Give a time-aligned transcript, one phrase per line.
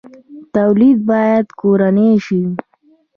[0.53, 2.41] تولید باید کورنی شي